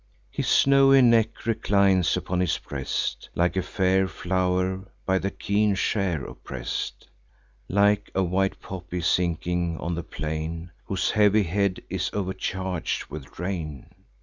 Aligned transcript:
His 0.31 0.47
snowy 0.47 1.03
neck 1.03 1.45
reclines 1.45 2.17
upon 2.17 2.39
his 2.39 2.57
breast, 2.57 3.29
Like 3.35 3.55
a 3.55 3.61
fair 3.61 4.07
flow'r 4.07 4.87
by 5.05 5.19
the 5.19 5.29
keen 5.29 5.75
share 5.75 6.23
oppress'd; 6.25 7.07
Like 7.69 8.09
a 8.15 8.23
white 8.23 8.59
poppy 8.59 9.01
sinking 9.01 9.77
on 9.77 9.93
the 9.93 10.01
plain, 10.01 10.71
Whose 10.85 11.11
heavy 11.11 11.43
head 11.43 11.83
is 11.87 12.09
overcharg'd 12.15 13.11
with 13.11 13.37
rain. 13.37 13.91